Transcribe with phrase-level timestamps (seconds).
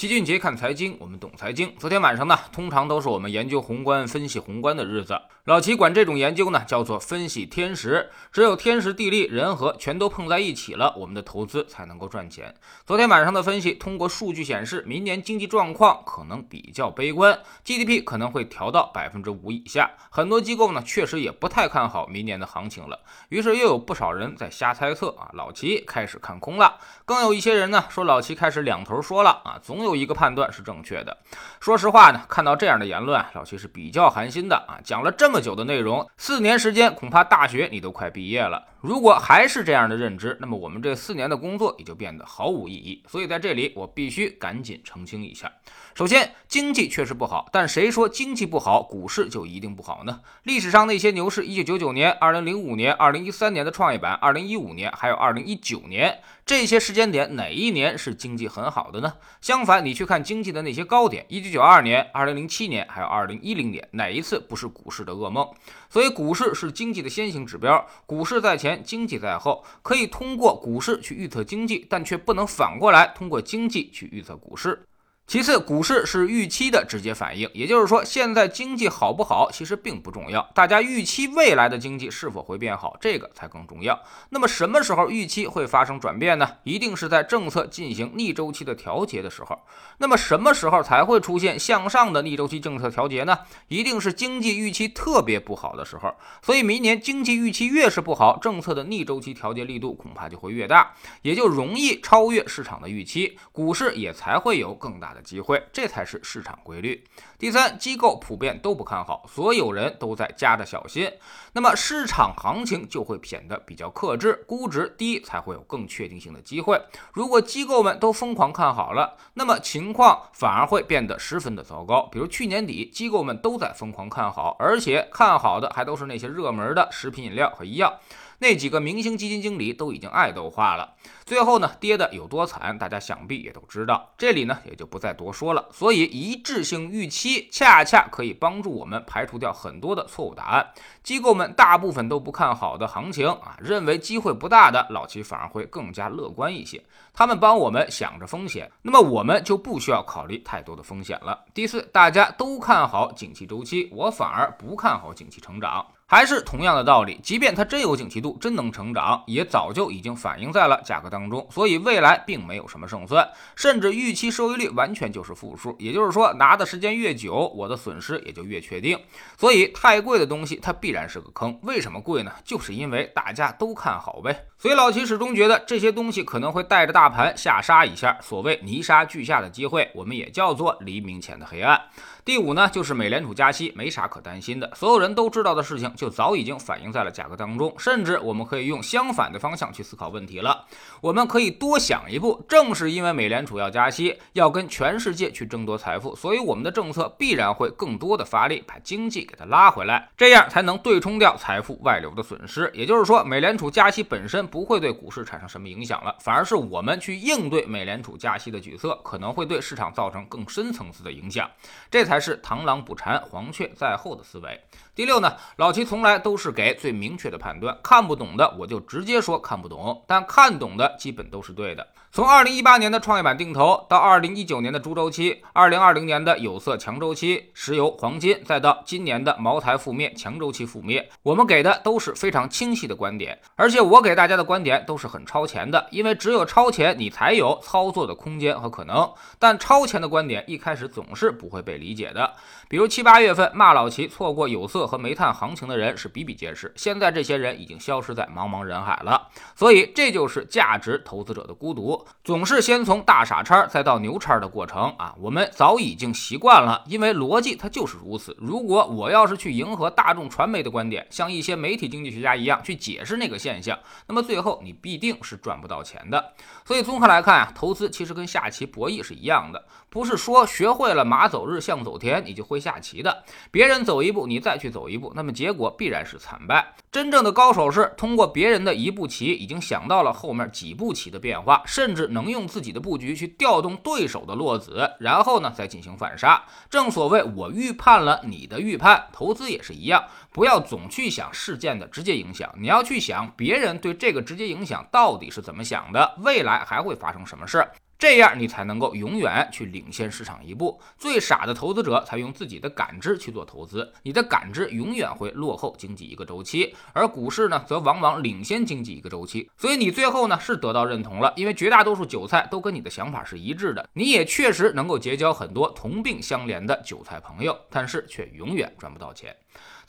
[0.00, 1.74] 齐俊杰看财经，我们懂财经。
[1.78, 5.20] 昨天晚上呢，通常都是我们研究宏观、分析宏观的日子。
[5.44, 8.08] 老齐管这种研究呢，叫做分析天时。
[8.32, 12.54] 只有天时地利人和全都碰在一起了，我们的投资才能够赚钱。
[12.86, 19.90] 昨天晚上的分析，通过数据显示，明年经济状况可能比较悲观，GDP 可能会调到百分之五以下。
[20.10, 23.00] 很多机构呢，确实也不太看好明年的行情了。
[23.28, 26.78] 于是又有不少人在瞎猜测啊，老齐开始看空了。
[27.04, 29.89] 更有一些人呢，说老齐开始两头说了啊，总有。
[29.90, 31.16] 有一个判断是正确的。
[31.60, 34.80] 说实话呢，看到这样的言论，老七是比较寒心的啊。
[34.82, 38.66] 讲了这么久的内容，四年时间，恐怕大学你都快毕业了。
[38.80, 43.02] 如果还是这样的认知，那么我们这四年的工作也就变得毫无意义。
[43.06, 45.52] 所以在这里，我必须赶紧澄清一下。
[45.94, 50.20] 首先，经济确实不好，但谁说经济不好，股市就一定不好呢？
[50.44, 59.12] 历史上那些牛市，一九九九年、二零零五年、二零一三年的创业板、二零一五年，还有二零一九年这些时间点，哪一年是经济很好的呢？
[59.42, 65.48] 相反，你去看经济的那些高点，一九九二年、二零零七年，还有二零一零年，哪一次不是股市的噩梦？
[65.88, 74.86] 所以，股市是经济的先行指标，股市在前，经济在后，可以通过股市去预测经济，但却不能反过来通过经济去预测股市。
[75.30, 84.02] 其次，股市是预期的直接反应，也就是说，现在经济好不好其实并不重要，大家预期未来的经济是否会变好，这个才更重要。
[84.30, 86.56] 那么什么时候预期会发生转变呢？
[86.64, 89.56] 一定是在政策进行逆周期的调节的时候。
[89.98, 93.38] 那么什么时候才会出现向上的逆周期政策调节呢？
[93.68, 96.12] 一定是经济预期特别不好的时候。
[96.42, 100.92] 所以明年经济预期越是不好，政策的逆周期调节力度恐怕就会越大，
[101.22, 105.19] 也就容易超越市场的预期，股市也才会有更大的。
[105.20, 107.04] 机会，这才是市场规律。
[107.38, 111.10] 第三，机构普遍都不看好，所有人都在加着小心，
[111.52, 116.80] 那么市场行情就会显得比较克制，估值低才会有更确定性的机会。
[117.12, 122.08] 如果机构们都疯狂看好了，那么情况反而会变得十分的糟糕。
[122.12, 128.00] 比如去年底，机构们都在疯狂看好，而且看好的还都是那些热门的食品饮料和医药。
[128.40, 130.94] 那几个明星基金经理都已经爱豆化了，
[131.26, 135.68] 最后呢跌的有多惨，大家想必也都知道，这里呢也就不再多说了。
[135.70, 140.66] 所以一致性预期恰恰可以帮助我们排除掉很多的错误答案。
[141.02, 146.82] 机构们大部分都不看好的行情啊，认为机会不大的老七反而会更加乐观一些。
[147.12, 151.44] 他们帮我们想着风险，那么我们就不需要考虑太多的风险了。
[151.52, 155.86] 第四，大家都看好景气周期，我反而不看好景气成长。
[156.10, 161.46] 还是同样的道理，即便它真有景气度，真能成长，也早就已经反映在了价格当中。
[161.48, 165.76] 所以未来并没有什么胜算，甚至预期收益率完全就是负数。
[165.78, 168.98] 也就是说，拿的时间越久，我的损失也就越确定。
[169.38, 171.56] 所以太贵的东西它必然是个坑。
[171.62, 172.32] 为什么贵呢？
[172.44, 174.46] 就是因为大家都看好呗。
[174.58, 178.18] 所以老齐始终觉得这些东西可能会带着大盘下杀一下。
[178.20, 181.80] 所谓泥沙俱下的机会，我们也叫做黎明前的黑暗。
[182.22, 187.74] 第五呢，就是美联储加息没啥可担心的，所有人都知道的事情，就早已经反映在了价格当中。
[187.76, 190.64] 甚至我们可以用相反的方向去思考问题了。
[191.02, 202.70] 我们可以多想一步，正是因为美联储要加息，要跟全世界去争夺财富，所以我们的政策必然会更多的发力，把经济给它拉回来，这样才能对冲掉财富外流的损失。
[202.72, 211.50] 也就是说，美联储加息本身不会对股市产生什么影响了，反而是我们去应对美联储加息的举措，可能会对市场造成更深层次的影响。
[211.90, 214.60] 这才是螳螂捕蝉，黄雀在后的思维。
[214.94, 221.84] 第六呢，老齐从来都是给最明确的判断，看不懂的我就直接说看不懂，但看懂的基本都是对的。
[222.12, 239.12] 从二零一八年的创业板定投，到二零一九年的猪周期，二零二零年的有色强周期，石油、黄金，再到今年的茅台覆灭、强周期覆灭，我们给的都是非常清晰的观点，而且我给大家的观点都是很超前的，因为只有超前，你才有操作的空间和可能。
[239.40, 242.32] 但超前的观点一开始总是不会被理解的，
[242.68, 249.28] 比如七八月份骂老齐错过有色和煤炭行情的人人是比比皆是，现在这些人已经消失在茫茫人海了。
[249.56, 252.06] 所以这就是价值投资者的孤独。
[252.22, 258.36] 总是先从大傻叉再到牛叉的过程啊，我们早已经习惯了，因为逻辑它就是如此。
[258.38, 266.32] 如果我要是去迎合大众传媒的观点，像一些媒体经济学家一样去解释那个现象，那么最后你必定是赚不到钱的。
[266.64, 276.74] 所以综合来看啊，投资其实跟下棋博弈是一样的，不是说学会了马走日象走田你就会下棋的，别人走一步你再去走一步，那么结果必然是惨败。
[276.92, 286.42] 真正的高手是通过别人的一步棋，已经想到了后面几步棋的变化，甚至能用自己的布局去调动对手的落子，然后呢再进行反杀。
[286.68, 297.64] 正所谓我预判了你的预判，投资也是一样，不要总去想事件的直接影响，你要去想别人对这个直接影响到底是怎么想的，未来还会发生什么事。
[298.00, 300.80] 这样你才能够永远去领先市场一步。
[300.96, 309.50] 最傻的投资者才用自己的感知去做投资，你的感知永远会落后经济一个周期，而股市呢，则往往领先经济一个周期。
[309.58, 319.36] 所以你最后呢是得到认同了，因为绝大多数韭菜都跟你的想法是一致的，你也确实能够结交很多同病相怜的韭菜朋友，但是却永远赚不到钱。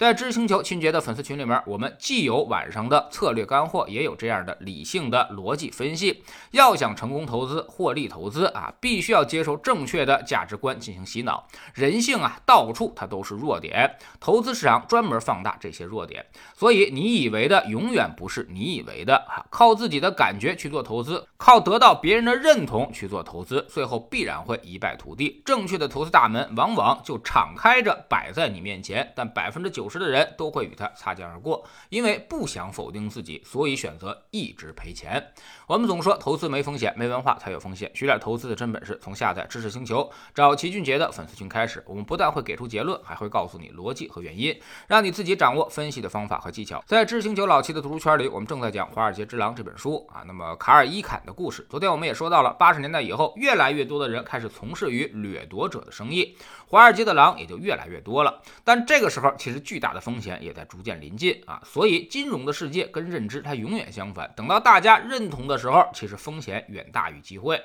[0.02, 6.24] 在知识星球清洁的粉丝群里面，我们既有晚上的策略干货，也有这样的理性的逻辑分析。
[6.50, 11.48] 要想成功投资、获利投资啊，必须要接受正确的价值观进行洗脑。
[11.76, 16.26] 人性啊，到处它都是弱点，投资市场专门放大这些弱点。
[16.56, 19.46] 所以你以为的永远不是你以为的啊！
[19.52, 25.44] 靠自己的感觉去做投资，靠得到别人的认同去做投资，最后必然会一败涂地。
[25.46, 30.02] 正确的投资大门往往就敞开着摆在你面前，但百分之九十。
[30.02, 35.24] 的人都会与他擦肩而过，因为不想否定自己，所以选择一直赔钱。
[35.68, 37.92] 我们总说投资没风险，没文化才有风险。
[37.94, 41.84] 学点投资的真本事，从下载知识星球找齐俊杰的粉丝群开始。
[41.86, 46.84] 我们不但会给出结论，还会告诉你逻辑和原因，让你自己掌握分析的方法和技巧。
[46.88, 50.24] 在知识星球老齐的读书圈里，我们正在讲《华尔街之狼》这本书啊。
[50.26, 56.36] 那么卡尔伊坎的故事，昨天我们也说到了，八十年代以后，越来越多的人开始从事于掠夺者的生意，
[56.68, 58.42] 华尔街的狼也就越来越多了。
[58.64, 64.32] 但这个时候，其实巨大的风险也在逐渐临近啊，所以金融的世界跟认知它永远相反。
[64.38, 67.60] 等到大家认同的时候，其实风险远大于机会。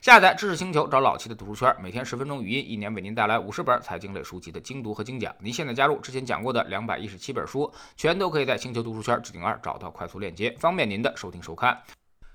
[0.00, 5.34] 下载知识星球，找老七的读书圈，每天十分钟语音，一年为您带来五十本财经类书籍的精读和精讲。
[5.40, 11.80] 您现在加入之前讲过的两百一十七本书，全都可以在星球读书圈置顶二找到快速链接，方便您的收听收看。